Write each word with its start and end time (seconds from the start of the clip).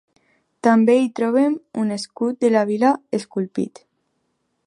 També 0.67 0.95
hi 1.01 1.09
trobem 1.19 1.57
un 1.83 1.95
escut 1.97 2.41
de 2.45 2.51
la 2.55 2.65
vila 2.71 2.91
esculpit. 3.21 3.85